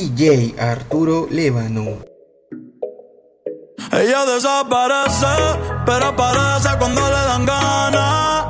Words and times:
DJ 0.00 0.54
Arturo 0.58 1.26
Lébano. 1.30 1.98
Ella 3.92 4.24
desaparece, 4.24 5.26
pero 5.84 6.06
aparece 6.06 6.70
cuando 6.78 7.02
le 7.02 7.22
dan 7.28 7.44
ganas. 7.44 8.46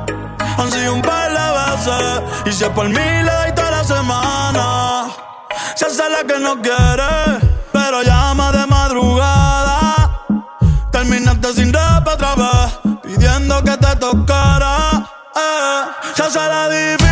Han 0.57 0.71
sido 0.71 0.93
un 0.93 1.01
par 1.01 1.29
de 1.29 1.47
veces, 1.59 2.21
y 2.45 2.51
si 2.53 2.63
es 2.63 2.69
por 2.69 2.87
mí 2.87 2.95
le 2.95 3.51
toda 3.51 3.71
la 3.71 3.83
semana. 3.83 5.07
Se 5.75 5.87
hace 5.87 6.09
la 6.09 6.23
que 6.23 6.39
no 6.39 6.61
quiere, 6.61 7.45
pero 7.73 8.01
llama 8.01 8.53
de 8.53 8.65
madrugada. 8.67 10.25
Terminaste 10.89 11.53
sin 11.53 11.73
rap 11.73 12.07
otra 12.07 12.33
vez, 12.35 12.95
pidiendo 13.03 13.61
que 13.61 13.75
te 13.75 13.95
tocara. 13.97 15.05
Eh, 15.35 15.81
se 16.15 16.23
hace 16.23 16.39
la 16.39 16.69
difícil. 16.69 17.10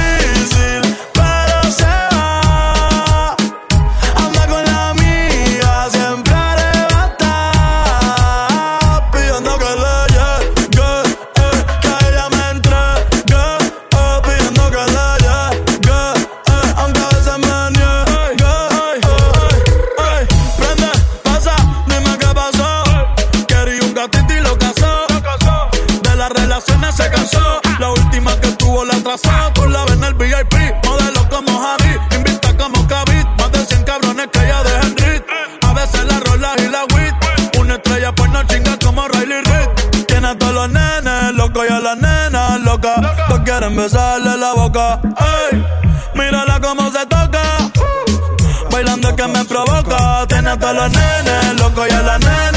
ey. 45.03 45.65
Mírala 46.13 46.59
como 46.59 46.91
se 46.91 47.05
toca. 47.05 47.41
Bailando 48.71 49.15
que 49.15 49.27
me 49.27 49.45
provoca. 49.45 50.25
Tiene 50.27 50.49
hasta 50.49 50.73
los 50.73 50.91
nenes, 50.91 51.59
loco 51.59 51.87
y 51.87 51.91
a 51.91 52.01
la 52.01 52.19
nena. 52.19 52.48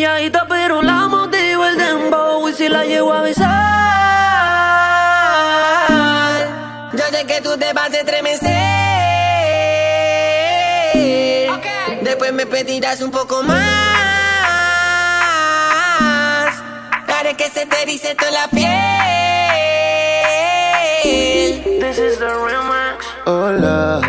calladita, 0.00 0.46
pero 0.48 0.80
la 0.82 1.08
motivo 1.08 1.66
el 1.66 1.76
dembow. 1.76 2.48
Y 2.48 2.54
si 2.54 2.68
la 2.68 2.84
llevo 2.84 3.12
a 3.12 3.20
besar, 3.22 3.48
yo 6.92 7.04
sé 7.10 7.26
que 7.26 7.40
tú 7.42 7.58
te 7.58 7.72
vas 7.72 7.92
a 7.92 7.98
estremecer. 7.98 8.50
Después 12.02 12.32
me 12.32 12.46
pedirás 12.46 13.02
un 13.02 13.10
poco 13.10 13.42
más. 13.42 13.58
Haré 17.08 17.34
que 17.36 17.50
se 17.50 17.66
te 17.66 17.84
dice 17.86 18.14
toda 18.14 18.30
la 18.30 18.48
piel. 18.48 18.70
This 21.80 21.98
is 21.98 22.18
the 22.18 22.26
remix. 22.26 23.04
Hola, 23.26 24.00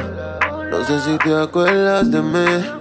no 0.70 0.86
sé 0.86 1.02
si 1.02 1.18
te 1.18 1.36
acuerdas 1.36 2.10
de 2.12 2.22
mí. 2.22 2.81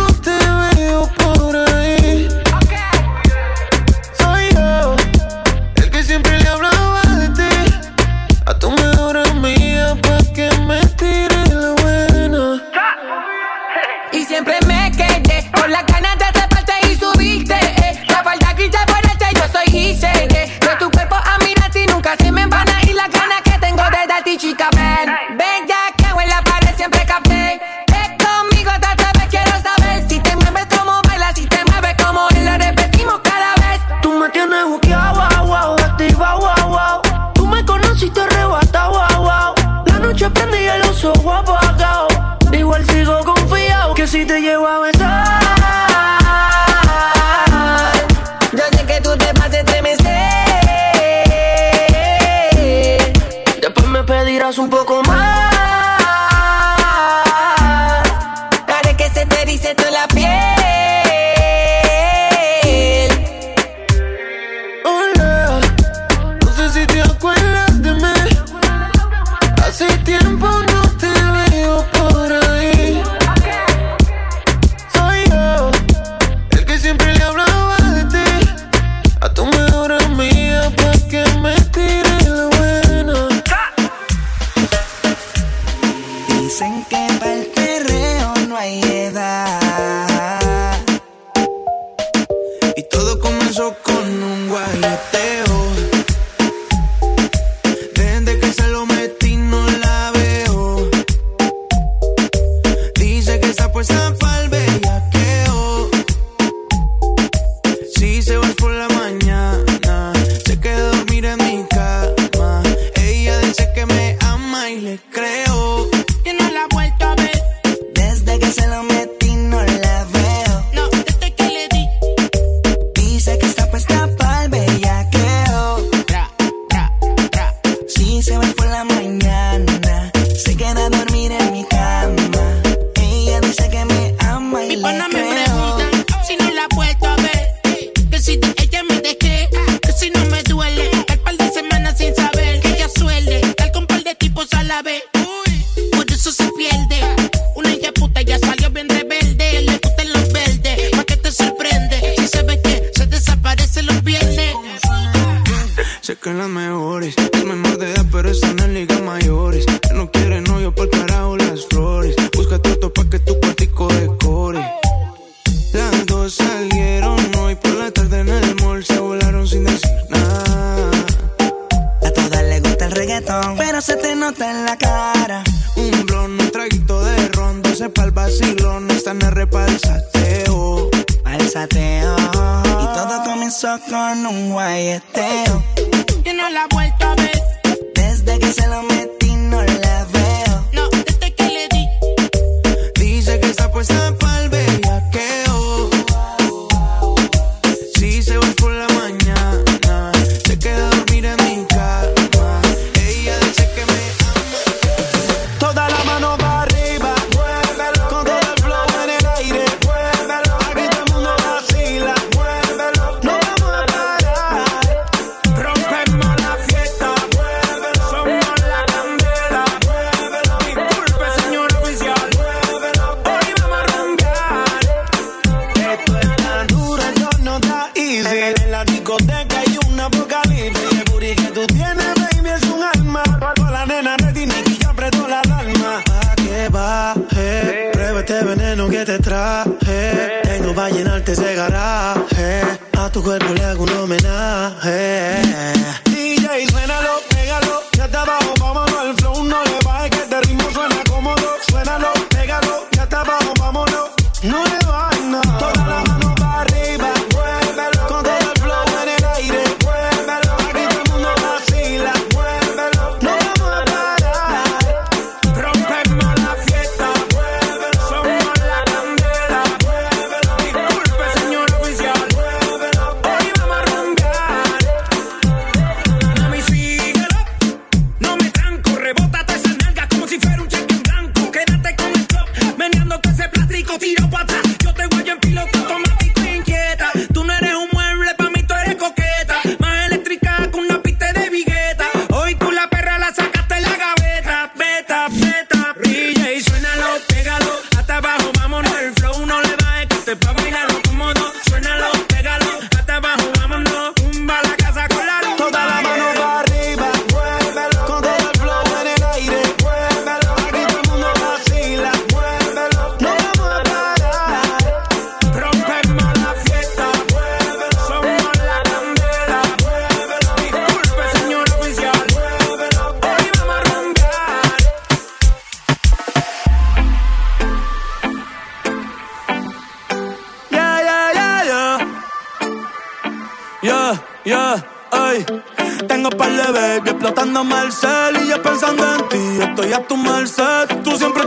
Llamándome 337.41 337.73
al 337.73 337.91
cel 337.91 338.37
y 338.43 338.49
yo 338.49 338.61
pensando 338.61 339.03
en 339.15 339.29
ti. 339.29 339.63
Estoy 339.63 339.93
a 339.93 340.05
tu 340.05 340.15
merced, 340.15 341.01
tú 341.03 341.17
siempre 341.17 341.43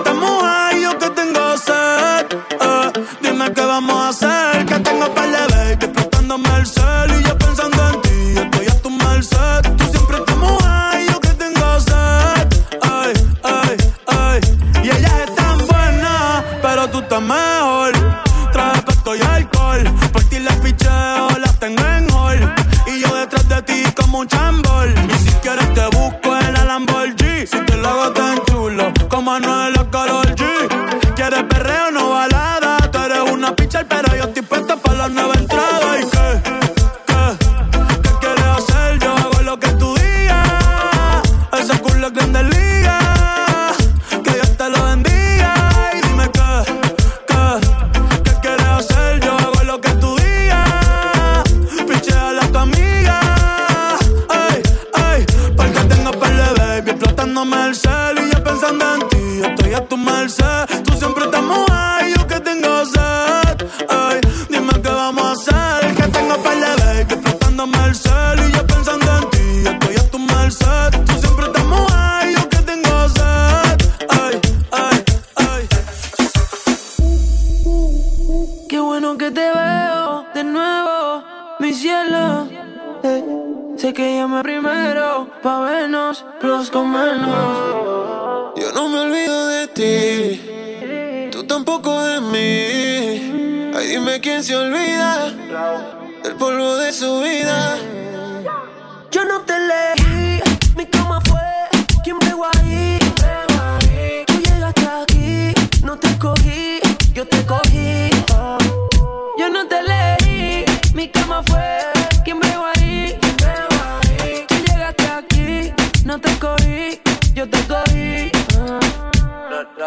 ¿Quién 112.24 112.40
veo 112.40 112.64
ahí? 112.76 113.18
ahí? 113.44 114.44
Tú 114.48 114.54
llegaste 114.66 115.06
aquí, 115.08 115.72
no 116.04 116.18
te 116.18 116.38
cogí, 116.38 117.00
yo 117.34 117.48
te 117.48 117.58
cogí. 117.66 118.32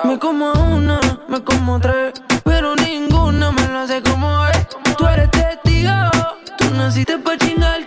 Me 0.03 0.19
como 0.19 0.51
una, 0.51 0.99
me 1.27 1.43
como 1.43 1.79
tres, 1.79 2.13
pero 2.43 2.75
ninguna 2.75 3.51
me 3.51 3.67
lo 3.67 3.79
hace 3.79 4.01
como 4.01 4.45
es. 4.47 4.67
Tú 4.97 5.07
eres 5.07 5.31
testigo, 5.31 5.93
tú 6.57 6.65
naciste 6.75 7.17
para 7.17 7.38
chingar 7.38 7.87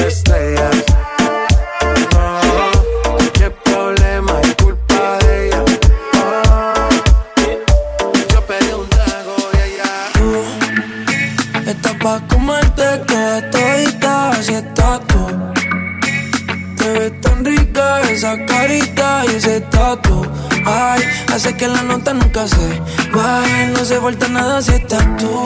importa 24.11 24.27
nada 24.27 24.61
si 24.61 24.71
estás 24.71 25.05
tú. 25.17 25.43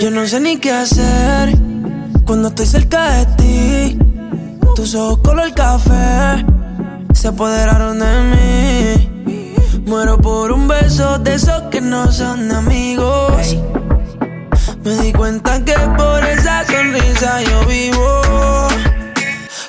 Yo 0.00 0.10
no 0.10 0.26
sé 0.26 0.40
ni 0.40 0.58
qué 0.58 0.70
hacer 0.70 1.56
cuando 2.26 2.48
estoy 2.48 2.66
cerca 2.66 3.12
de 3.12 3.26
ti. 3.36 3.98
Tus 4.76 4.94
ojos 4.94 5.18
color 5.18 5.52
café 5.54 6.44
se 7.14 7.28
apoderaron 7.28 7.98
de 7.98 8.14
mí. 8.32 9.80
Muero 9.86 10.18
por 10.18 10.52
un 10.52 10.68
beso 10.68 11.18
de 11.18 11.34
esos 11.34 11.62
que 11.70 11.80
no 11.80 12.12
son 12.12 12.52
amigos. 12.52 13.56
Me 14.84 14.94
di 14.96 15.12
cuenta 15.12 15.64
que 15.64 15.74
por 15.96 16.24
esa 16.24 16.66
sonrisa 16.66 17.42
yo 17.42 17.66
vivo. 17.66 18.20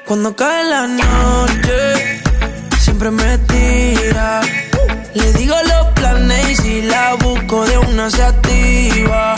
Cuando 0.05 0.35
cae 0.35 0.63
la 0.69 0.87
noche, 0.87 2.21
siempre 2.79 3.11
me 3.11 3.37
tira 3.39 4.41
le 5.19 5.33
digo 5.33 5.55
los 5.67 5.87
planes 5.95 6.49
y 6.49 6.55
si 6.55 6.81
la 6.81 7.15
busco 7.15 7.65
de 7.65 7.77
una 7.77 8.09
se 8.09 8.23
activa. 8.23 9.35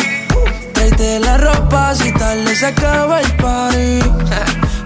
Traite 0.73 1.19
la 1.19 1.37
ropa 1.37 1.95
si 1.95 2.11
tal 2.13 2.45
le 2.45 2.65
acaba 2.65 3.21
el 3.21 3.35
party. 3.37 3.99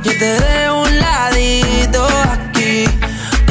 Yo 0.04 0.12
te 0.20 0.32
de 0.44 0.72
un 0.72 1.00
ladito 1.00 2.08
aquí 2.32 2.86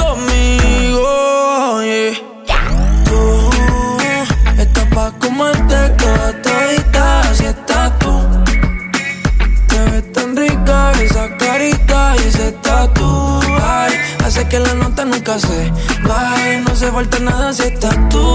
conmigo. 0.01 1.83
Yeah. 1.83 3.05
Tú 3.05 3.51
estás 4.59 4.87
pa' 4.95 5.13
comerte 5.19 5.89
toda 5.99 6.43
todita 6.43 7.35
si 7.35 7.45
estás 7.47 7.99
tú. 7.99 8.15
Te 9.69 9.79
ves 9.91 10.13
tan 10.13 10.37
rica 10.37 10.93
esa 11.03 11.37
carita 11.37 12.15
y 12.23 12.29
ese 12.29 12.53
tatu 12.63 13.24
que 14.55 14.61
la 14.61 14.75
nota 14.75 15.05
nunca 15.05 15.37
se 15.37 15.73
va 16.09 16.37
y 16.53 16.61
No 16.61 16.77
se 16.77 16.93
falta 16.93 17.19
nada 17.19 17.53
si 17.53 17.63
estás 17.63 17.99
tú. 18.09 18.35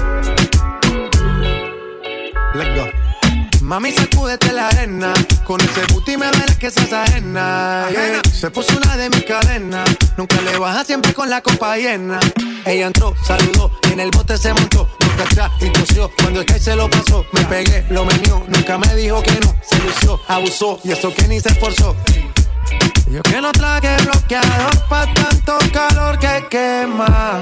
Let's 2.61 2.75
go. 2.75 3.65
Mami, 3.65 3.91
sacúdete 3.91 4.51
la 4.53 4.67
arena. 4.67 5.13
Con 5.45 5.59
ese 5.61 5.81
booty 5.91 6.15
me 6.15 6.27
duele 6.27 6.55
que 6.59 6.69
seas 6.69 6.93
ajena. 6.93 7.87
yeah. 7.89 8.21
Se 8.31 8.51
puso 8.51 8.77
una 8.77 8.97
de 8.97 9.09
mis 9.09 9.23
cadenas. 9.23 9.89
Nunca 10.15 10.39
le 10.41 10.57
baja 10.59 10.83
siempre 10.83 11.11
con 11.13 11.27
la 11.27 11.41
copa 11.41 11.75
llena. 11.77 12.19
Ella 12.65 12.87
entró, 12.87 13.15
saludó, 13.25 13.71
y 13.89 13.93
en 13.93 14.01
el 14.01 14.11
bote 14.11 14.37
se 14.37 14.53
montó. 14.53 14.87
Nunca 14.99 15.23
atrás 15.23 15.51
y 15.59 15.69
tosió. 15.71 16.11
Cuando 16.21 16.41
el 16.41 16.45
que 16.45 16.59
se 16.59 16.75
lo 16.75 16.87
pasó, 16.87 17.25
me 17.31 17.43
pegué, 17.45 17.83
lo 17.89 18.05
menió. 18.05 18.43
Nunca 18.47 18.77
me 18.77 18.95
dijo 18.95 19.23
que 19.23 19.39
no. 19.39 19.55
Se 19.63 19.79
lució, 19.79 20.19
abusó, 20.27 20.79
y 20.83 20.91
eso 20.91 21.11
que 21.13 21.27
ni 21.27 21.39
se 21.39 21.49
esforzó. 21.49 21.95
Yo 23.09 23.23
que 23.23 23.41
no 23.41 23.51
traje 23.51 23.97
bloqueador 24.03 24.87
pa' 24.87 25.11
tanto 25.13 25.57
calor 25.73 26.19
que 26.19 26.45
quema. 26.49 27.41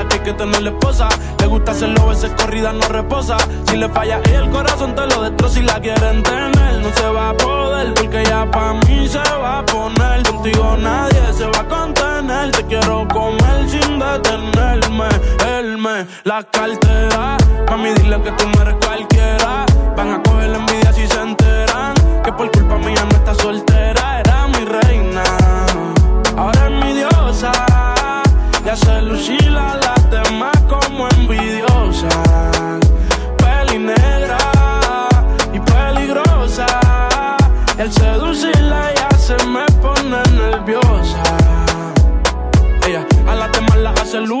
Las 0.00 0.08
que 0.08 0.16
hay 0.16 0.24
que 0.24 0.32
tener 0.32 0.66
esposa. 0.66 1.08
Le 1.38 1.46
gusta 1.46 1.72
hacerlo, 1.72 2.06
veces 2.06 2.30
corrida 2.36 2.72
no 2.72 2.86
reposa. 2.88 3.36
Si 3.66 3.76
le 3.76 3.88
falla 3.88 4.20
ella 4.24 4.40
el 4.40 4.50
corazón 4.50 4.94
te 4.94 5.06
lo 5.06 5.22
destroza. 5.22 5.54
Si 5.54 5.62
la 5.62 5.80
quieren 5.80 6.22
tener, 6.22 6.80
no 6.82 6.90
se 6.94 7.08
va 7.08 7.30
a 7.30 7.36
poder. 7.36 7.94
Porque 7.94 8.24
ya 8.24 8.50
pa' 8.50 8.74
mí 8.74 9.08
se 9.08 9.18
va 9.18 9.58
a 9.58 9.66
poner. 9.66 10.22
Contigo 10.22 10.76
nadie 10.78 11.20
se 11.32 11.46
va 11.46 11.60
a 11.60 11.68
contener. 11.68 12.50
Te 12.52 12.64
quiero 12.64 13.06
comer 13.08 13.68
sin 13.68 13.98
detenerme. 13.98 15.08
Él 15.58 15.78
me 15.78 16.06
la 16.24 16.42
cartera. 16.44 17.36
Mami, 17.68 17.90
dile 17.94 18.22
que 18.22 18.32
tú 18.32 18.44
no 18.48 18.78
cualquiera. 18.80 19.66
Van 19.96 20.14
a 20.14 20.22
coger 20.22 20.50
la 20.50 20.58
envidia 20.58 20.92
si 20.92 21.06
se 21.06 21.20
enteran. 21.20 21.94
Que 22.24 22.32
por 22.32 22.50
culpa 22.50 22.78
mía 22.78 23.04
no 23.10 23.16
está 23.16 23.34
soltera. 23.34 24.20
Era 24.20 24.46
mi 24.48 24.64
reina. 24.64 25.22
Ahora 26.36 26.68
es 26.68 26.84
mi 26.84 26.92
diosa. 26.94 27.52
Y 28.64 28.68
hace 28.68 29.02
lucir 29.02 29.50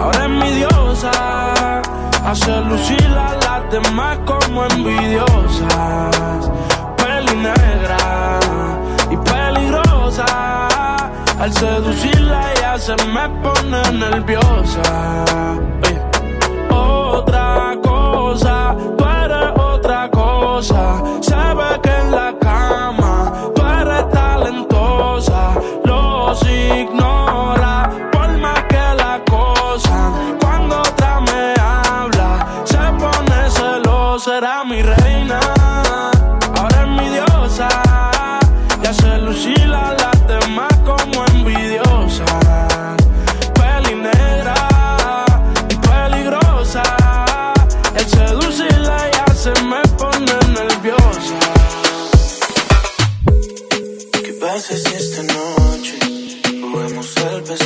Ahora 0.00 0.24
es 0.24 0.30
mi 0.30 0.50
diosa. 0.52 1.10
Hace 2.24 2.60
lucir 2.62 3.06
a 3.16 3.34
las 3.34 3.70
demás 3.70 4.18
como 4.26 4.64
envidiosas. 4.66 6.50
Peli 6.96 7.36
negra 7.36 7.98
y 9.10 9.16
peligrosa. 9.16 10.68
Al 11.40 11.52
seducirla 11.52 12.54
ya 12.60 12.78
se 12.78 12.94
me 13.06 13.28
pone 13.42 13.80
nerviosa. 13.92 15.24
Otra 16.70 17.76
cosa, 17.82 18.76
tú 18.96 19.04
eres 19.04 19.50
otra 19.58 20.10
cosa. 20.10 21.02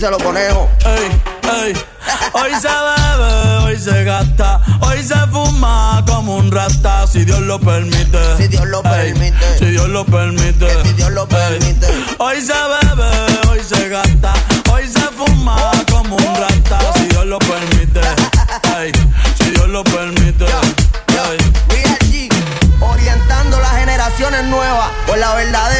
díselo 0.00 0.16
conejo. 0.16 0.66
Ey, 0.86 1.20
ey. 1.62 1.84
Hoy 2.32 2.50
se 2.58 2.68
bebe, 2.68 3.56
hoy 3.64 3.78
se 3.78 4.02
gasta, 4.04 4.58
hoy 4.80 5.02
se 5.02 5.14
fuma 5.30 6.02
como 6.06 6.36
un 6.36 6.50
rata, 6.50 7.06
si 7.06 7.26
Dios 7.26 7.40
lo 7.40 7.60
permite. 7.60 8.18
Si 8.38 8.48
Dios 8.48 8.66
lo 8.68 8.82
permite. 8.82 9.58
Si 9.58 9.66
Dios 9.66 9.90
lo 9.90 10.06
permite. 10.06 10.82
Si 10.84 10.92
Dios 10.94 11.10
lo 11.10 11.28
permite. 11.28 11.86
Hoy 12.16 12.40
se 12.40 12.54
bebe, 12.54 13.50
hoy 13.50 13.60
se 13.62 13.90
gasta, 13.90 14.32
hoy 14.72 14.88
se 14.88 15.00
fuma 15.18 15.70
como 15.90 16.16
un 16.16 16.34
rata, 16.34 16.78
si 16.94 17.04
Dios 17.04 17.26
lo 17.26 17.38
permite. 17.38 18.00
Si 19.38 19.50
Dios 19.50 19.68
lo 19.68 19.84
permite. 19.84 20.46
Yo, 20.46 20.60
yo, 21.12 21.50
orientando 22.80 23.60
las 23.60 23.72
generaciones 23.76 24.44
nuevas 24.44 24.88
por 25.06 25.18
la 25.18 25.34
verdadera 25.34 25.79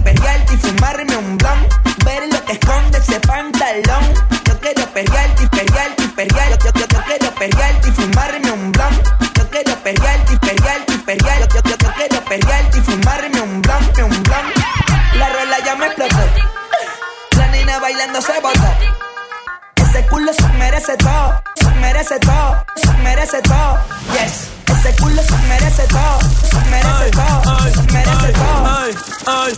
merece 23.21 23.41
todo. 23.43 23.77
Yes, 24.13 24.49
ese 24.65 24.95
culo 24.95 25.21
se 25.21 25.37
merece 25.47 25.83
todo, 25.87 26.19
se 26.49 26.59
merece 26.71 27.11
todo, 27.11 27.59
se 27.59 27.93
merece 27.93 28.33
todo. 28.33 28.65
Ay, 28.65 28.95
ay. 29.27 29.53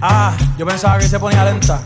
Ah, 0.00 0.32
yo 0.56 0.64
pensaba 0.64 0.98
que 0.98 1.06
se 1.06 1.20
ponía 1.20 1.44
lenta. 1.44 1.82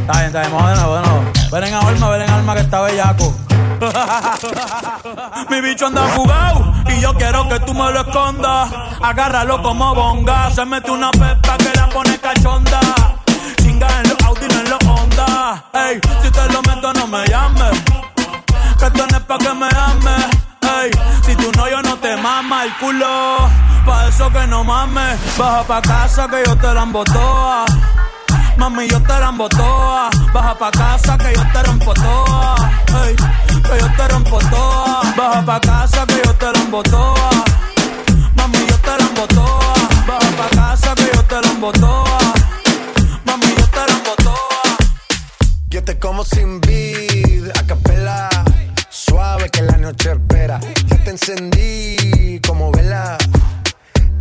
Está 0.00 0.12
bien, 0.12 0.26
está 0.26 0.40
bien, 0.40 0.50
de 0.50 0.80
nuevo. 0.80 1.32
Ven 1.52 1.64
en 1.64 1.74
alma, 1.74 2.08
ven 2.08 2.22
en 2.22 2.30
alma 2.30 2.54
que 2.54 2.60
está 2.62 2.80
bellaco. 2.80 3.34
Mi 5.50 5.60
bicho 5.60 5.86
anda 5.86 6.02
fugado 6.08 6.72
y 6.86 7.00
yo 7.00 7.12
quiero 7.14 7.46
que 7.50 7.60
tú 7.60 7.74
me 7.74 7.92
lo 7.92 8.00
escondas. 8.00 8.70
Agárralo 9.02 9.62
como 9.62 9.94
bonga. 9.94 10.50
Se 10.52 10.64
mete 10.64 10.90
una 10.90 11.10
pepa 11.10 11.58
que 11.58 11.70
la 11.76 11.86
pone 11.90 12.18
cachonda. 12.18 12.80
Chinga 13.58 13.88
en 14.00 14.08
los 14.08 14.22
Audi, 14.22 14.48
no 14.48 14.60
en 14.60 14.70
los 14.70 14.84
Honda. 14.86 15.64
Ey, 15.74 16.00
si 16.22 16.30
te 16.30 16.52
lo 16.52 16.62
meto, 16.62 16.94
no 16.94 17.06
me 17.06 17.26
llames. 17.26 18.07
Que 18.78 18.90
tú 18.90 19.04
pa' 19.26 19.38
que 19.38 19.54
me 19.54 19.66
ames. 19.66 20.26
Ey, 20.62 20.90
si 21.24 21.34
tú 21.36 21.50
no, 21.56 21.68
yo 21.68 21.82
no 21.82 21.96
te 21.98 22.16
mama 22.16 22.64
el 22.64 22.72
culo. 22.76 23.48
Pa' 23.84 24.06
eso 24.08 24.30
que 24.30 24.46
no 24.46 24.62
mames. 24.64 25.18
Baja 25.36 25.62
pa' 25.64 25.82
casa 25.82 26.28
que 26.28 26.42
yo 26.46 26.56
te 26.56 26.74
la 26.74 26.82
embotoa. 26.82 27.64
Mami, 28.56 28.88
yo 28.88 29.00
te 29.02 29.18
la 29.20 29.28
embotoa. 29.28 30.10
Baja 30.32 30.54
pa' 30.58 30.70
casa 30.70 31.16
que 31.18 31.32
yo 31.34 31.42
te 31.52 31.62
rompo 31.62 31.94
toa. 31.94 32.54
Ey, 33.04 33.16
que 33.16 33.78
yo 33.80 33.88
te 33.96 34.08
rompo 34.08 34.38
toa. 34.50 35.02
Baja 35.16 35.44
pa' 35.44 35.60
casa 35.60 36.06
que 36.06 36.22
yo 36.24 36.34
te 36.34 36.52
la 36.52 36.58
embotoa. 36.58 37.30
Mami, 38.36 38.58
yo 38.58 38.78
te 38.78 38.98
la 38.98 39.06
embotoa. 39.08 39.74
Baja 40.06 40.30
pa' 40.38 40.56
casa 40.56 40.94
que 40.94 41.10
yo 41.14 41.22
te 41.24 41.40
la 41.40 41.50
embotoa. 41.50 42.18
Mami, 43.24 43.54
yo 43.58 43.66
te 43.66 43.82
la 43.88 43.92
embotoa. 43.98 44.36
Yo 45.70 45.84
te 45.84 45.98
como 45.98 46.24
sin 46.24 46.60
vid, 46.60 47.50
a 47.58 47.66
capela. 47.66 48.37
Suave 49.18 49.48
que 49.50 49.62
la 49.62 49.76
noche 49.78 50.12
espera. 50.12 50.60
Ya 50.86 50.96
te 51.02 51.10
encendí 51.10 52.40
como 52.46 52.70
vela. 52.70 53.18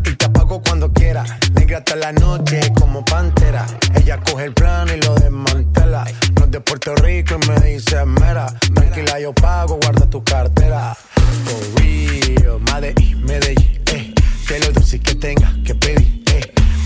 Y 0.04 0.16
te 0.16 0.26
apago 0.26 0.60
cuando 0.60 0.92
quiera. 0.92 1.24
Negra 1.54 1.78
hasta 1.78 1.96
la 1.98 2.12
noche 2.14 2.60
como 2.74 3.06
pantera. 3.06 3.68
Ella 3.94 4.20
coge 4.20 4.46
el 4.46 4.56
plano 4.56 4.92
y 4.96 5.00
lo 5.00 5.14
desmantela. 5.14 6.04
No 6.36 6.46
es 6.46 6.50
de 6.52 6.62
Puerto 6.62 6.96
Rico 6.96 7.38
y 7.40 7.48
me 7.48 7.60
dice 7.60 8.04
mera. 8.06 8.48
Tranquila, 8.74 9.20
yo 9.20 9.34
pago, 9.34 9.78
guarda 9.84 10.10
tu 10.10 10.24
cartera. 10.24 10.98
For 11.46 11.80
real, 11.80 12.60
Medellín, 12.60 13.24
Medellín, 13.24 13.80
eh. 13.94 14.16
Que 14.48 14.60
lo 14.62 14.72
dulce 14.72 15.00
que 15.00 15.14
tenga 15.14 15.54
que 15.64 15.76
pedir, 15.76 16.24
eh. 16.34 16.57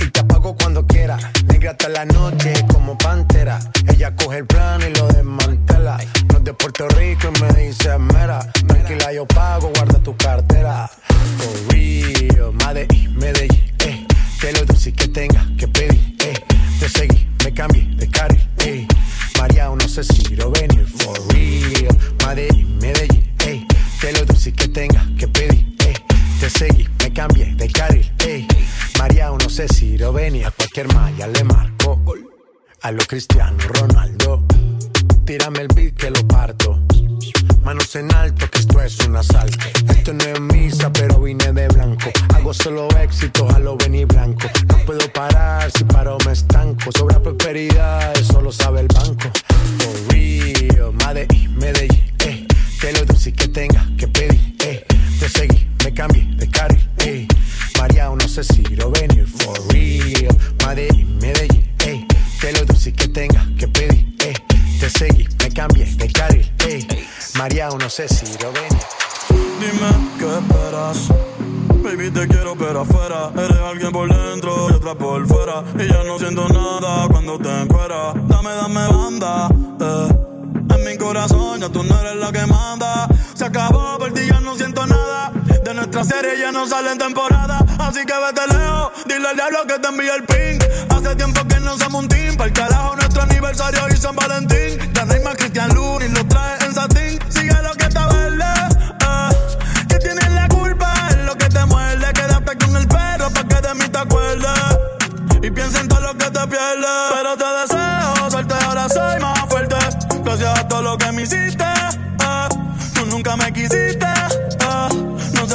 Y 0.00 0.10
te 0.10 0.20
apago 0.20 0.54
cuando 0.56 0.86
quiera. 0.86 1.16
Negra 1.46 1.72
hasta 1.72 1.88
la 1.88 2.04
noche 2.04 2.52
como 2.72 2.96
pantera. 2.96 3.58
Ella 3.88 4.14
coge 4.14 4.38
el 4.38 4.46
plano 4.46 4.86
y 4.86 4.94
lo 4.94 5.06
desmantela. 5.08 5.98
No 6.30 6.38
es 6.38 6.44
de 6.44 6.54
Puerto 6.54 6.88
Rico 6.88 7.30
y 7.34 7.40
me 7.40 7.52
dice 7.64 7.98
mera. 7.98 8.40
Tranquila, 8.66 9.12
yo 9.12 9.26
pago, 9.26 9.70
guarda 9.74 9.98
tu 10.02 10.16
cartera. 10.16 10.90
For 11.38 11.74
real, 11.74 12.52
Medellín, 12.52 13.16
Medellín, 13.16 13.72
eh. 13.80 14.06
Que 14.40 14.52
lo 14.52 14.64
dulce 14.64 14.92
que 14.92 15.08
tenga 15.08 15.46
que 15.58 15.68
pedir, 15.68 16.16
eh. 16.24 16.34
Te 16.78 16.88
seguí, 16.88 17.28
me 17.44 17.52
cambié 17.52 17.84
de 17.96 18.08
carril, 18.08 18.48
eh. 18.64 18.86
María, 19.38 19.68
no 19.68 19.88
sé 19.88 20.02
si 20.04 20.34
lo 20.36 20.50
venir. 20.50 20.86
For 20.86 21.18
real, 21.34 21.96
Medellín, 22.26 22.78
Medellín, 22.78 23.34
eh. 23.46 23.66
Que 24.00 24.12
lo 24.12 24.24
dulce 24.24 24.52
que 24.52 24.68
tenga 24.68 25.06
que 25.18 25.28
pedir, 25.28 25.76
eh. 25.86 25.94
Te 26.40 26.48
seguí, 26.48 26.88
me 27.02 27.12
cambié 27.12 27.54
de 27.54 27.68
carril, 27.70 28.09
María, 29.60 29.66
no 29.66 29.68
sé 29.68 29.68
si 29.68 29.98
lo 29.98 30.12
venía. 30.12 30.48
A 30.48 30.50
cualquier 30.50 30.92
malla 30.94 31.26
le 31.26 31.44
marco. 31.44 32.00
A 32.82 32.92
lo 32.92 33.04
Cristiano 33.06 33.58
Ronaldo. 33.74 34.44
Tírame 35.24 35.60
el 35.60 35.68
beat 35.68 35.94
que 35.96 36.10
lo 36.10 36.26
parto. 36.26 36.80
Manos 37.62 37.94
en 37.94 38.12
alto, 38.14 38.48
que 38.50 38.58
esto 38.58 38.80
es 38.80 38.98
un 39.06 39.16
asalto. 39.16 39.58
Esto 39.88 40.14
no 40.14 40.24
es 40.24 40.40
misa, 40.40 40.90
pero 40.92 41.20
vine 41.20 41.52
de 41.52 41.68
blanco. 41.68 42.10
Hago 42.34 42.54
solo 42.54 42.88
éxito, 42.98 43.48
a 43.50 43.58
lo 43.58 43.76
venir 43.76 44.06
blanco. 44.06 44.48
No 44.68 44.78
puedo 44.86 45.12
parar, 45.12 45.70
si 45.70 45.84
paro 45.84 46.16
me 46.24 46.32
estanco. 46.32 46.90
Sobra 46.96 47.22
prosperidad, 47.22 48.16
eso 48.16 48.40
lo 48.40 48.50
sabe 48.50 48.80
el 48.80 48.88
banco. 48.88 49.30
For 49.78 50.14
real, 50.14 50.92
Medellín, 50.94 51.56
Medellín, 51.56 52.12
eh. 52.24 52.46
Que 52.80 52.92
lo 52.92 53.04
dulce 53.04 53.32
que 53.32 53.48
tenga 53.48 53.86
que 53.98 54.08
pedir, 54.08 54.56
eh. 54.64 54.84
Te 55.20 55.28
seguí, 55.28 55.68
me 55.84 55.92
cambié 55.94 56.24
de 56.36 56.48
carril, 56.50 56.88
eh. 57.04 57.26
María, 57.78 58.08
no 58.10 58.28
sé 58.28 58.44
si 58.44 58.62
lo 58.76 58.90
venir, 58.90 59.26
for 59.26 59.58
real. 59.72 60.36
Medellín, 60.66 61.18
Medellín, 61.18 61.74
eh. 61.86 62.06
Que 62.40 62.52
lo 62.52 62.64
dulce 62.64 62.92
que 62.92 63.08
tenga 63.08 63.46
que 63.58 63.68
pedir, 63.68 64.14
eh. 64.20 64.34
Te 64.78 64.90
seguí, 64.90 65.26
me 65.42 65.50
cambié 65.50 65.84
de 65.96 66.12
carril, 66.12 66.52
eh. 66.66 66.86
María, 67.38 67.68
no 67.68 67.88
sé 67.90 68.08
si 68.08 68.26
lo 68.42 68.52
venir. 68.52 68.82
Dime 69.60 69.90
qué 70.18 70.38
esperas. 70.38 71.08
Baby, 71.82 72.10
te 72.10 72.26
quiero 72.28 72.56
pero 72.56 72.80
afuera. 72.82 73.30
Eres 73.34 73.58
alguien 73.58 73.92
por 73.92 74.08
dentro 74.08 74.68
y 74.70 74.74
otra 74.74 74.94
por 74.94 75.26
fuera. 75.26 75.64
Y 75.78 75.88
ya 75.88 76.02
no 76.04 76.18
siento 76.18 76.48
nada 76.48 77.08
cuando 77.08 77.38
te 77.38 77.48
encueras. 77.62 78.14
Dame, 78.28 78.50
dame 78.50 78.86
banda. 78.88 79.48
eh. 79.80 80.08
En 80.74 80.84
mi 80.84 80.96
corazón 80.96 81.60
ya 81.60 81.68
tú 81.68 81.82
no 81.82 81.98
eres 82.00 82.16
la 82.16 82.32
que 82.32 82.46
manda. 82.46 83.08
Se 83.34 83.44
acabó, 83.46 83.98
por 83.98 84.12
ya 84.14 84.40
no 84.40 84.56
siento 84.56 84.86
nada. 84.86 85.32
De 85.70 85.76
nuestra 85.76 86.02
serie 86.02 86.36
ya 86.36 86.50
no 86.50 86.66
sale 86.66 86.90
en 86.90 86.98
temporada. 86.98 87.64
Así 87.78 88.00
que 88.04 88.12
vete 88.12 88.44
lejos. 88.52 88.90
Dile 89.06 89.28
al 89.28 89.36
diablo 89.36 89.58
que 89.68 89.78
te 89.78 89.86
envíe 89.86 90.08
el 90.08 90.24
ping. 90.24 90.58
Hace 90.88 91.14
tiempo 91.14 91.46
que 91.46 91.60
no 91.60 91.78
somos 91.78 92.02
un 92.02 92.08
team. 92.08 92.34
Para 92.36 92.48
el 92.48 92.52
carajo, 92.52 92.96
nuestro 92.96 93.22
aniversario 93.22 93.80
y 93.88 93.96
San 93.96 94.16
Valentín. 94.16 94.80
Ya 94.92 95.04
no 95.04 95.12
hay 95.14 95.20
más 95.20 95.36
Cristian 95.36 95.72
Luna 95.72 96.06
y 96.06 96.08
lo 96.08 96.26
trae 96.26 96.58
en 96.66 96.74
satín. 96.74 97.20
Sigue 97.28 97.54
lo 97.62 97.72
que 97.74 97.84
está 97.84 98.08
verde. 98.08 98.44
eh. 99.00 99.28
Que 99.88 99.98
tienes 100.00 100.28
la 100.32 100.48
culpa 100.48 100.92
en 101.12 101.26
lo 101.26 101.36
que 101.36 101.48
te 101.48 101.64
muerde. 101.66 102.12
Quédate 102.14 102.58
con 102.66 102.76
el 102.76 102.88
perro 102.88 103.30
pa' 103.30 103.44
que 103.44 103.60
de 103.68 103.74
mí 103.74 103.88
te 103.88 103.98
acuerdes. 103.98 104.78
Y 105.40 105.50
piensa 105.52 105.80
en 105.82 105.86
todo 105.88 106.00
lo 106.00 106.14
que 106.18 106.30
te 106.32 106.46
pierdes. 106.48 107.12
Pero 107.14 107.36
te 107.36 107.44
deseo 107.44 108.30
suerte, 108.30 108.54
ahora 108.66 108.88
soy 108.88 109.20
más 109.20 109.38
fuerte. 109.48 109.76
Gracias 110.24 110.58
a 110.58 110.66
todo 110.66 110.82
lo 110.82 110.98
que 110.98 111.12
me 111.12 111.22
hiciste. 111.22 111.62
eh. 111.64 112.48
Tú 112.92 113.06
nunca 113.06 113.36
me 113.36 113.52
quisiste. 113.52 114.19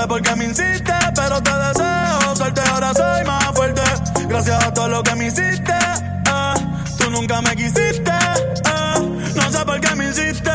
Sé 0.05 0.07
por 0.07 0.21
qué 0.21 0.35
me 0.35 0.45
insiste, 0.45 0.93
pero 1.15 1.41
te 1.41 1.51
deseo 1.51 2.35
suerte, 2.35 2.61
ahora 2.71 2.93
soy 2.93 3.25
más 3.25 3.45
fuerte. 3.55 3.81
Gracias 4.27 4.63
a 4.63 4.73
todo 4.73 4.87
lo 4.87 5.03
que 5.03 5.15
me 5.15 5.27
hiciste. 5.27 5.73
eh. 5.73 6.53
Tú 6.97 7.09
nunca 7.09 7.41
me 7.41 7.55
quisiste. 7.55 8.11
eh. 8.11 9.31
No 9.35 9.51
sé 9.51 9.65
por 9.65 9.79
qué 9.81 9.95
me 9.95 10.09
hiciste. 10.09 10.54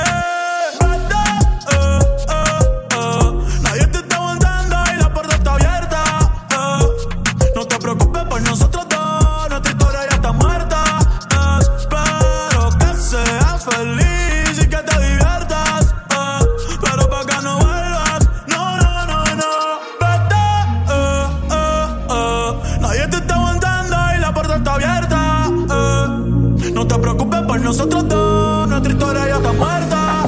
nosotros 27.70 28.08
dos, 28.08 28.68
nuestra 28.68 28.92
historia 28.92 29.28
ya 29.28 29.36
está 29.36 29.52
muerta. 29.52 30.24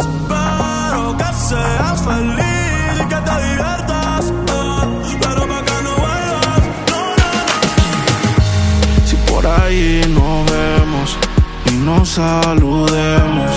Espero 0.00 1.16
que 1.18 1.24
seas 1.48 2.00
feliz 2.00 2.94
y 2.94 3.04
que 3.10 3.18
te 3.28 3.34
diviertas. 3.44 4.32
Pero 5.20 5.42
para 5.50 5.64
que 5.68 5.78
no 5.84 5.92
vuelvas, 6.04 6.62
no, 6.90 7.00
no. 7.20 7.30
Si 9.06 9.16
por 9.30 9.46
ahí 9.46 10.00
nos 10.16 10.50
vemos 10.50 11.18
y 11.66 11.72
nos 11.84 12.08
saludemos. 12.08 13.50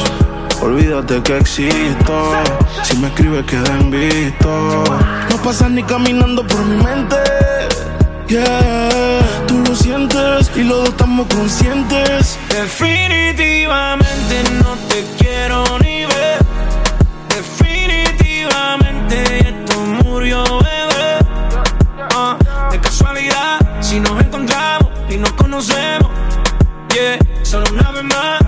Olvídate 0.62 1.24
que 1.24 1.38
existo. 1.38 2.34
Si 2.84 2.98
me 2.98 3.08
escribes, 3.08 3.46
queda 3.46 3.78
en 3.80 3.92
visto. 3.92 4.84
No 5.30 5.38
pasas 5.42 5.72
ni 5.72 5.84
caminando 5.84 6.46
por 6.46 6.66
mi 6.66 6.84
mente. 6.84 7.16
Yeah 8.28 9.11
tú 9.74 10.60
y 10.60 10.64
los 10.64 10.80
dos 10.80 10.90
estamos 10.90 11.28
conscientes. 11.28 12.38
Definitivamente 12.50 14.44
no 14.62 14.76
te 14.90 15.06
quiero 15.18 15.64
ni 15.80 16.06
ver. 16.06 16.44
Definitivamente 17.30 19.48
esto 19.48 19.80
murió, 20.04 20.44
bebé. 20.44 21.20
Uh, 22.14 22.36
de 22.72 22.80
casualidad, 22.80 23.60
si 23.80 24.02
nos 24.02 24.22
encontramos 24.22 24.92
y 25.10 25.16
nos 25.16 25.32
conocemos, 25.34 26.12
yeah, 26.94 27.18
solo 27.44 27.64
una 27.72 27.92
vez 27.92 28.04
más. 28.04 28.41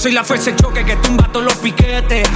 soy 0.00 0.12
la 0.12 0.24
fuerza, 0.24 0.48
el 0.48 0.56
choque 0.56 0.82
que 0.82 0.96
tumba 0.96 1.28
todos 1.30 1.44
los 1.44 1.56
piquetes. 1.56 2.26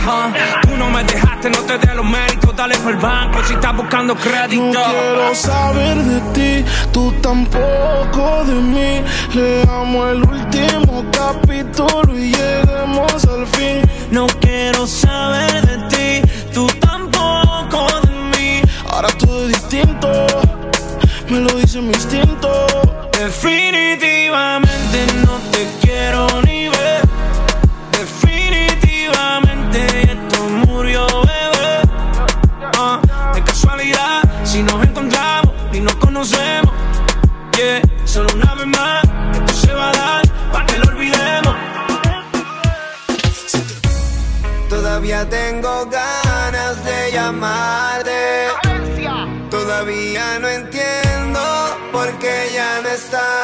Tú 0.69 0.77
no 0.77 0.91
me 0.91 1.03
dejaste, 1.03 1.49
no 1.49 1.61
te 1.61 1.79
dé 1.79 1.95
los 1.95 2.05
méritos, 2.05 2.55
dale 2.55 2.77
por 2.77 2.93
el 2.93 2.99
banco 2.99 3.43
si 3.47 3.55
estás 3.55 3.75
buscando 3.75 4.15
crédito. 4.17 4.65
No 4.65 4.85
quiero 4.85 5.35
saber 5.35 5.97
de 5.97 6.21
ti, 6.35 6.65
tú 6.93 7.11
tampoco 7.23 8.45
de 8.45 8.55
mí. 8.55 9.03
Le 9.33 9.63
amo 9.63 10.09
el 10.09 10.23
último 10.23 11.07
capítulo 11.11 12.19
y 12.19 12.35
lleguemos 12.35 13.25
al 13.25 13.47
fin. 13.47 13.81
No 14.11 14.27
quiero 14.41 14.87
saber 14.87 15.67
de 15.67 15.79
ti, 15.89 16.31
tú 16.53 16.67
tampoco 16.81 17.87
de 18.03 18.13
mí. 18.37 18.61
Ahora 18.91 19.09
todo 19.17 19.47
es 19.47 19.49
distinto, 19.49 20.27
me 21.31 21.41
lo 21.41 21.55
dice 21.55 21.81
mi 21.81 21.95
instinto. 21.95 22.51
Definitivamente 23.19 25.07
no 25.25 25.39
te 25.51 25.54
Todavía 49.51 50.39
no 50.41 50.49
entiendo 50.49 51.41
por 51.93 52.11
qué 52.19 52.51
ya 52.55 52.81
no 52.83 52.89
está 52.89 53.44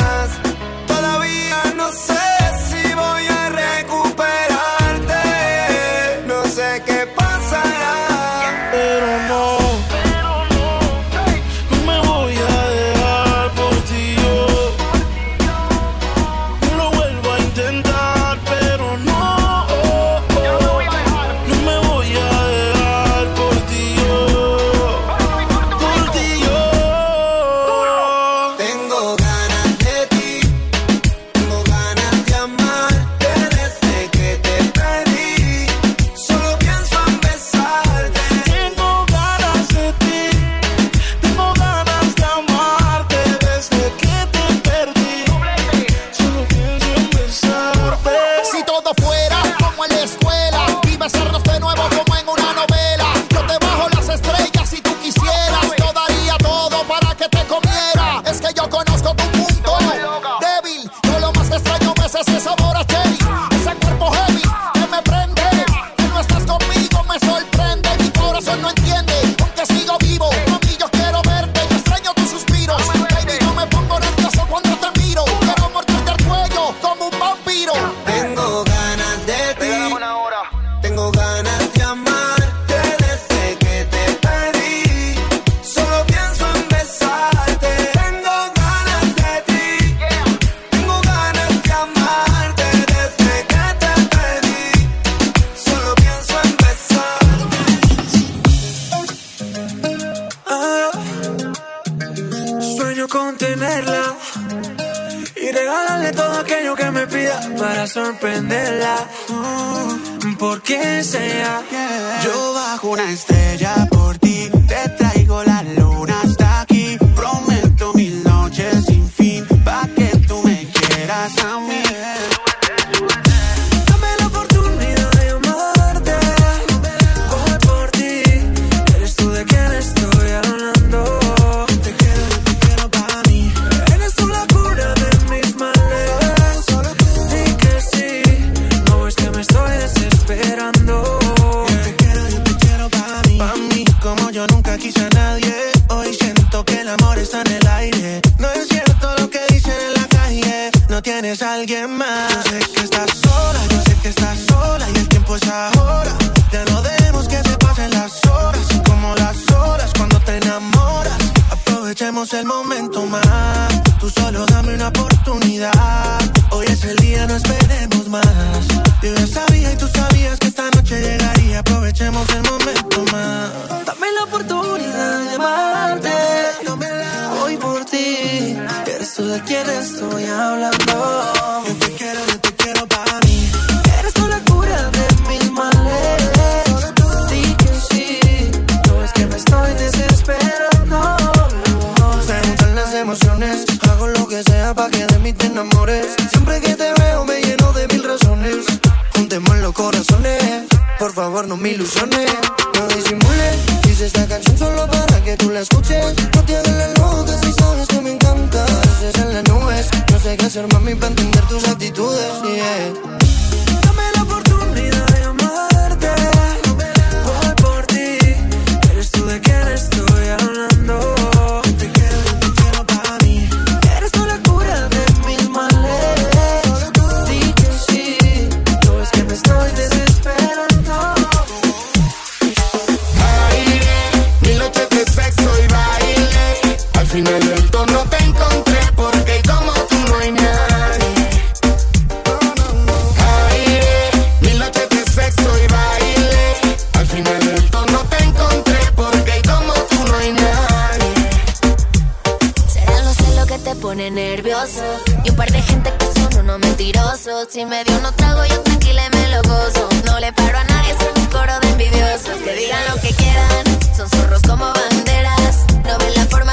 que 253.51 253.59
te 253.59 253.75
pone 253.75 254.11
nervioso. 254.13 254.85
Y 255.25 255.31
un 255.31 255.37
par 255.37 255.51
de 255.51 255.61
gente 255.61 255.93
que 255.99 256.07
son 256.21 256.45
unos 256.45 256.61
mentirosos. 256.61 257.49
Si 257.51 257.65
me 257.65 257.83
dio 257.83 257.99
unos 257.99 258.15
trago, 258.15 258.45
yo 258.45 258.61
tranquila 258.61 259.03
y 259.07 259.17
me 259.17 259.29
lo 259.29 259.43
gozo. 259.43 259.89
No 260.07 260.21
le 260.21 260.33
paro 260.33 260.59
a 260.59 260.65
nadie, 260.65 260.95
soy 261.01 261.21
un 261.21 261.27
coro 261.27 261.59
de 261.61 261.69
envidiosos. 261.71 262.37
Que 262.45 262.55
digan 262.55 262.81
lo 262.89 263.01
que 263.01 263.13
quieran, 263.13 263.65
son 263.97 264.09
zorros 264.09 264.43
como 264.43 264.67
banderas. 264.73 265.67
No 265.85 265.99
ven 265.99 266.15
la 266.15 266.27
forma 266.27 266.50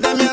también 0.00 0.29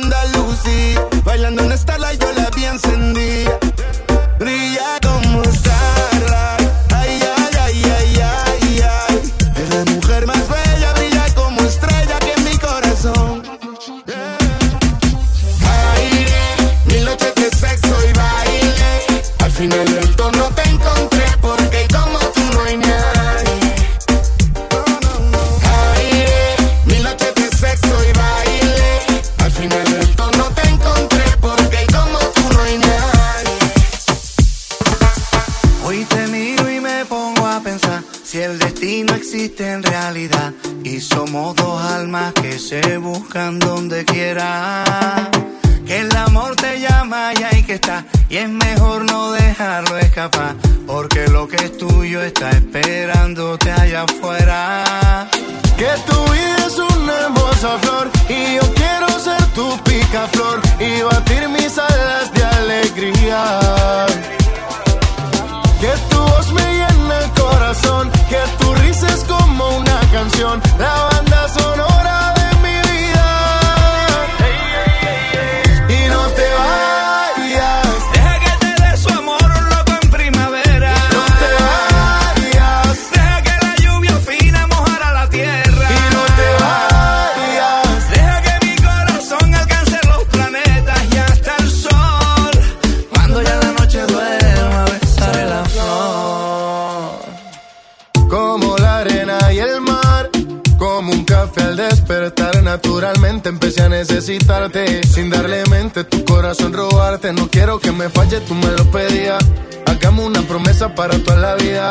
empecé 103.47 103.83
a 103.83 103.89
necesitarte. 103.89 105.03
Sin 105.03 105.29
darle 105.29 105.63
mente, 105.65 106.03
tu 106.03 106.23
corazón 106.25 106.73
robarte. 106.73 107.33
No 107.33 107.49
quiero 107.49 107.79
que 107.79 107.91
me 107.91 108.09
falle, 108.09 108.39
tú 108.41 108.53
me 108.55 108.71
lo 108.71 108.89
pedías. 108.91 109.43
Hagamos 109.85 110.25
una 110.25 110.41
promesa 110.41 110.93
para 110.95 111.17
toda 111.19 111.37
la 111.37 111.55
vida. 111.55 111.87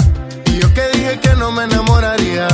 Y 0.47 0.59
yo 0.59 0.73
que 0.75 0.89
dije 0.95 1.19
que 1.21 1.35
no 1.35 1.53
me 1.53 1.65
enamoraría. 1.65 2.49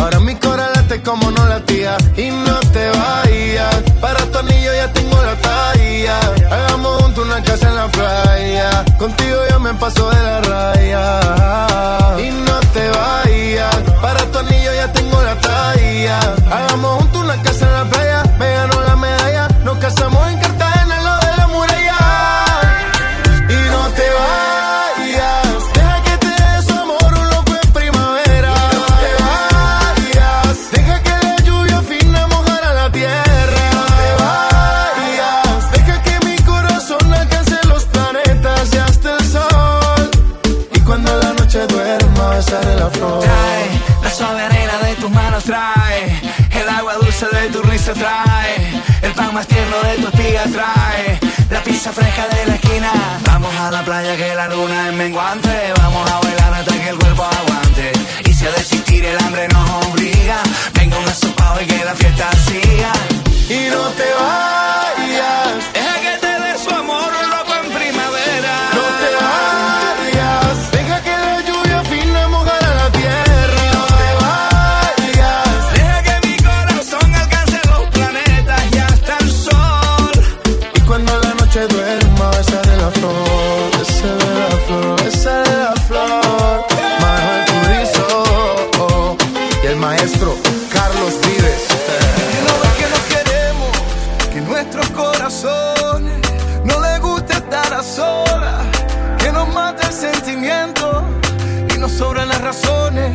Ahora 0.00 0.20
mi 0.20 0.34
corazón 0.36 0.82
late 0.82 1.02
como 1.02 1.30
no 1.30 1.46
latía. 1.46 1.96
Y 2.16 2.30
no 2.30 2.60
te 2.72 2.88
vayas. 2.90 3.76
Para 4.00 4.20
tu 4.26 4.38
ya 4.74 4.92
tengo 4.92 5.22
la 5.22 5.36
talla. 5.36 6.20
Hagamos 6.50 7.02
juntos 7.02 7.24
una 7.26 7.42
casa 7.42 7.68
en 7.68 7.76
la 7.76 7.88
playa. 7.88 8.84
Contigo 8.98 9.38
ya 9.48 9.58
me 9.58 9.74
paso 9.74 10.10
de 10.10 10.22
la 10.22 10.40
raya. 10.40 12.18
Y 12.18 12.30
no 12.30 12.60
te 12.74 12.88
vayas. 12.88 13.76
Para 14.02 14.20
tu 14.30 14.38
anillo 14.38 14.74
ya 14.74 14.92
tengo 14.92 15.22
la 15.22 15.34
talla. 15.40 16.20
Hagamos 16.50 16.98
juntos 16.98 17.24
una 17.24 17.42
casa 17.42 17.55
invierno 49.66 49.88
de 49.88 49.96
tu 49.98 50.08
espiga 50.08 50.44
trae 50.52 51.18
la 51.50 51.62
pizza 51.62 51.92
fresca 51.92 52.26
de 52.28 52.46
la 52.46 52.54
esquina. 52.54 52.92
Vamos 53.26 53.54
a 53.54 53.70
la 53.70 53.82
playa 53.82 54.16
que 54.16 54.34
la 54.34 54.48
luna 54.48 54.88
es 54.88 54.94
menguante. 54.94 55.72
Vamos 55.78 56.10
a 56.10 56.20
bailar 56.20 56.54
hasta 56.54 56.74
que 56.74 56.88
el 56.88 56.98
cuerpo 56.98 57.24
aguante. 57.24 57.92
Y 58.24 58.32
si 58.32 58.46
a 58.46 58.50
desistir 58.50 59.04
el 59.04 59.18
hambre 59.18 59.48
nos 59.48 59.86
obliga, 59.86 60.38
venga 60.74 60.98
un 60.98 61.08
asopado 61.08 61.60
y 61.62 61.66
que 61.66 61.84
la 61.84 61.94
fiesta 61.94 62.30
siga. 62.46 62.92
Y 63.48 63.70
no 63.70 63.82
te 63.98 64.08
vayas. 64.20 65.72
Deja 65.72 66.00
que 66.00 66.18
te 66.20 66.40
dé 66.40 66.58
su 66.58 66.70
amor 66.70 67.12
loco 67.30 67.54
en 67.64 67.72
primavera. 67.72 68.54
No 68.74 68.84
te 69.00 69.08
vayas. 69.14 70.15
sobran 101.96 102.28
las 102.28 102.40
razones. 102.42 103.10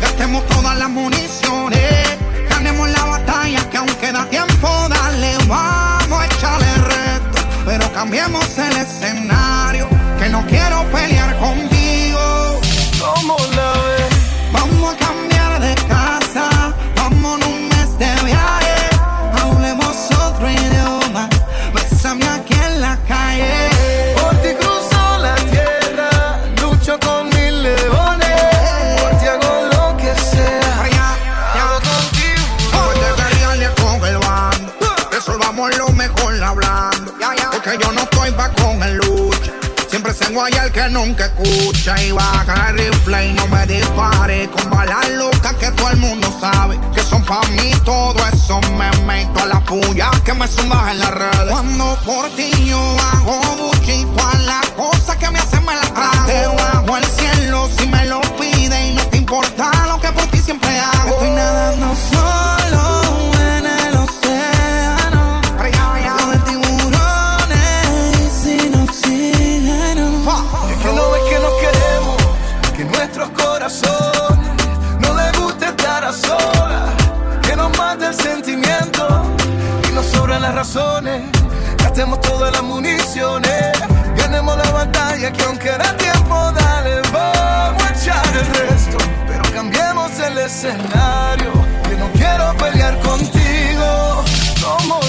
Gastemos 0.00 0.44
todas 0.46 0.76
las 0.76 0.90
municiones. 0.90 2.18
Ganemos 2.50 2.88
la 2.90 3.04
batalla 3.04 3.70
que 3.70 3.76
aún 3.78 3.94
queda 4.00 4.26
tiempo. 4.28 4.68
Dale, 4.88 5.36
vamos 5.46 6.20
a 6.20 6.26
echarle 6.26 6.74
reto. 6.74 7.38
Pero 7.64 7.92
cambiemos 7.92 8.46
el 8.58 8.76
escenario. 8.76 9.88
Que 10.18 10.28
no 10.28 10.44
quiero 10.46 10.84
pelear 10.92 11.38
con 11.38 11.68
nunca 40.90 41.26
escucha 41.26 42.00
y 42.02 42.12
baja 42.12 42.70
el 42.70 42.78
rifle 42.78 43.28
y 43.28 43.32
no 43.34 43.46
me 43.48 43.66
dispare. 43.66 44.48
Con 44.50 44.70
balas 44.70 45.08
locas 45.10 45.54
que 45.54 45.70
todo 45.72 45.90
el 45.90 45.96
mundo 45.98 46.28
sabe 46.40 46.78
que 46.94 47.00
son 47.02 47.24
pa' 47.24 47.42
mí 47.48 47.72
todo 47.84 48.16
eso 48.32 48.60
me 48.78 48.90
meto 49.06 49.40
a 49.40 49.46
la 49.46 49.60
puya 49.60 50.10
que 50.24 50.34
me 50.34 50.46
zumbas 50.46 50.92
en 50.92 51.00
las 51.00 51.10
redes. 51.10 51.50
Cuando 51.50 51.98
por 52.04 52.28
ti 52.30 52.50
yo 52.66 52.80
hago 53.12 53.40
buchito 53.56 54.28
a 54.28 54.38
las 54.38 54.66
cosas 54.70 55.16
que 55.16 55.30
me 55.30 55.38
hacen 55.38 55.64
me 55.64 55.74
las 55.74 55.92
trago. 55.94 56.57
razones, 80.58 81.22
gastemos 81.76 82.20
todas 82.20 82.50
las 82.52 82.64
municiones. 82.64 83.72
Ganemos 84.16 84.56
la 84.56 84.68
batalla 84.72 85.32
que 85.32 85.44
aunque 85.44 85.68
da 85.70 85.96
tiempo, 85.96 86.34
dale, 86.50 87.00
vamos 87.12 87.84
a 87.84 87.90
echar 87.94 88.26
el 88.34 88.46
resto. 88.66 88.98
Pero 89.28 89.44
cambiemos 89.52 90.18
el 90.18 90.36
escenario, 90.38 91.52
que 91.84 91.94
no 91.94 92.10
quiero 92.10 92.56
pelear 92.56 92.98
contigo. 92.98 94.24
Somos 94.58 95.07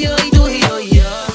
yo, 0.00 0.16
yo, 0.32 0.48
yo, 0.48 0.78
yo. 0.80 1.33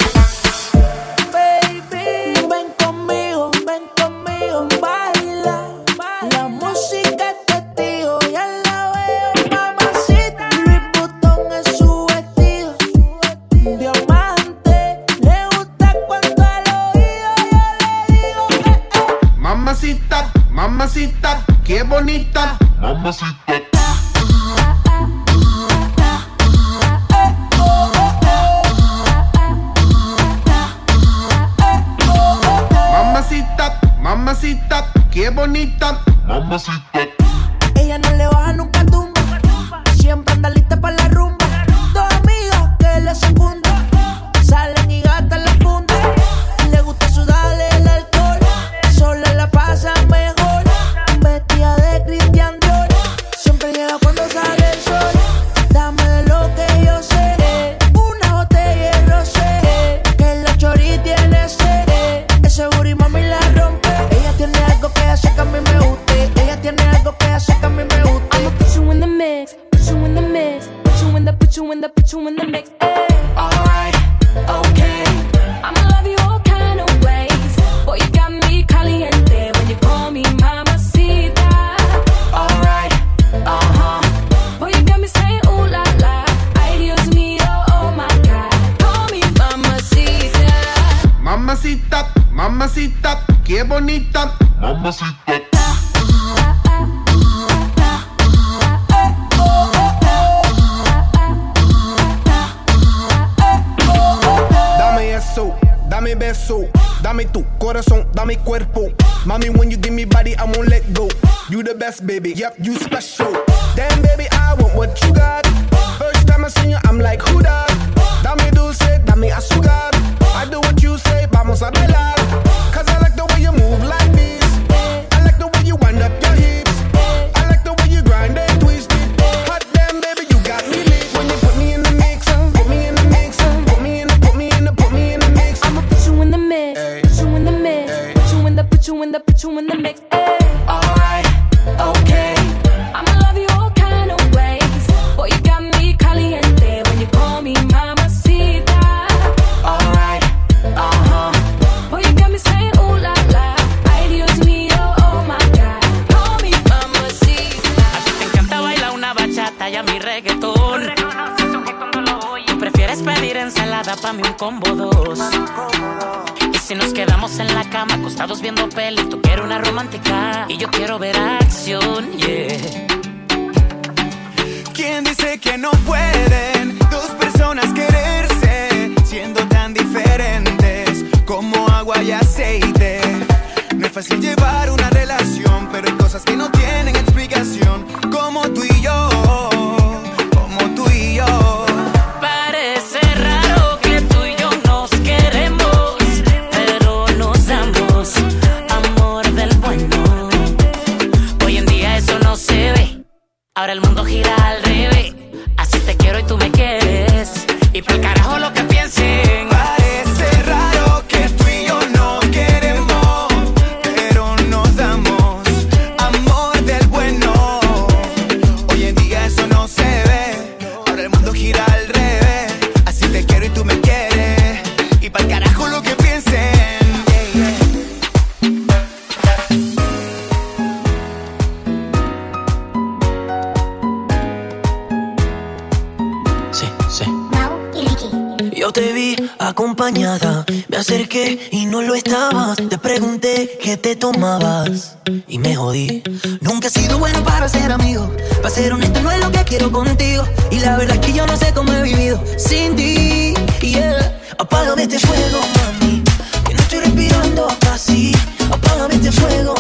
Fuego, 259.12 259.59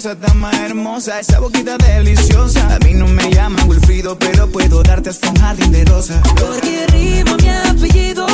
preciosa, 0.00 0.16
tan 0.16 0.38
más 0.38 0.58
hermosa, 0.60 1.20
esa 1.20 1.40
boquita 1.40 1.76
deliciosa. 1.76 2.74
A 2.74 2.78
mí 2.78 2.94
no 2.94 3.06
me 3.06 3.30
llaman 3.30 3.68
Wilfrido, 3.68 4.18
pero 4.18 4.48
puedo 4.48 4.82
darte 4.82 5.10
hasta 5.10 5.28
un 5.28 5.36
jardín 5.36 5.72
de 5.72 5.84
rosa. 5.84 6.22
Porque 6.36 6.86
rima 6.88 7.36
mi 7.36 7.48
apellido 7.48 8.26